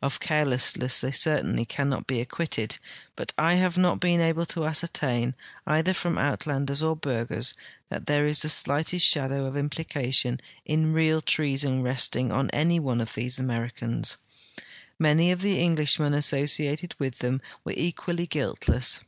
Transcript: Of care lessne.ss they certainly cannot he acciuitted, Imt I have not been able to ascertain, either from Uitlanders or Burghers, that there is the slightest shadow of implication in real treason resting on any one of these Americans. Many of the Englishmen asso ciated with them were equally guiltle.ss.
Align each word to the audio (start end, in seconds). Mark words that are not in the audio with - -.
Of 0.00 0.20
care 0.20 0.44
lessne.ss 0.44 1.00
they 1.00 1.10
certainly 1.10 1.64
cannot 1.64 2.08
he 2.08 2.24
acciuitted, 2.24 2.78
Imt 3.18 3.30
I 3.36 3.54
have 3.54 3.76
not 3.76 3.98
been 3.98 4.20
able 4.20 4.46
to 4.46 4.64
ascertain, 4.66 5.34
either 5.66 5.92
from 5.92 6.14
Uitlanders 6.14 6.80
or 6.80 6.94
Burghers, 6.94 7.54
that 7.88 8.06
there 8.06 8.24
is 8.24 8.42
the 8.42 8.48
slightest 8.48 9.04
shadow 9.04 9.46
of 9.46 9.56
implication 9.56 10.38
in 10.64 10.92
real 10.92 11.20
treason 11.20 11.82
resting 11.82 12.30
on 12.30 12.50
any 12.50 12.78
one 12.78 13.00
of 13.00 13.14
these 13.14 13.40
Americans. 13.40 14.16
Many 14.96 15.32
of 15.32 15.40
the 15.40 15.60
Englishmen 15.60 16.14
asso 16.14 16.44
ciated 16.44 16.92
with 17.00 17.18
them 17.18 17.42
were 17.64 17.74
equally 17.76 18.28
guiltle.ss. 18.28 19.00